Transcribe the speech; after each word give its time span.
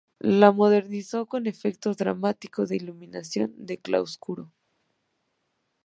La 0.37 0.51
modernizó 0.51 1.27
con 1.27 1.45
efectos 1.45 1.95
dramáticos 1.97 2.69
de 2.69 2.75
iluminación, 2.77 3.53
de 3.55 3.77
claroscuro. 3.77 4.51